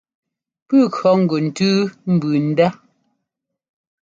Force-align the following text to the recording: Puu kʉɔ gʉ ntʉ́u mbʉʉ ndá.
Puu 0.67 0.85
kʉɔ 0.95 1.11
gʉ 1.29 1.35
ntʉ́u 1.47 1.77
mbʉʉ 2.13 2.35
ndá. 2.51 2.67